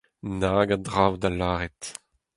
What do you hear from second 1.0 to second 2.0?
da lâret!